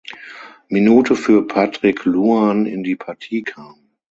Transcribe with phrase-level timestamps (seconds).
[0.67, 3.75] Minute für Patrick Luan in die Partie kam.